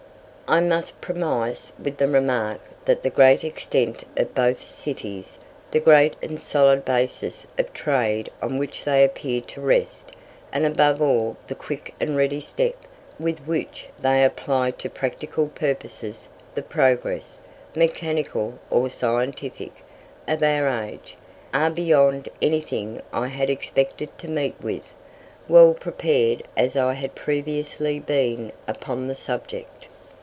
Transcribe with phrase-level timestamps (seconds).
[0.53, 5.39] I must premise with the remark that the great extent of both cities,
[5.71, 10.11] the great and solid basis of trade on which they appear to rest,
[10.51, 12.75] and above all the quick and ready step
[13.17, 17.39] with which they apply to practical purposes the progress,
[17.73, 19.73] mechanical or scientific,
[20.27, 21.15] of our age,
[21.53, 24.83] are beyond anything I had expected to meet with,
[25.47, 29.87] well prepared as I had previously been upon the subject.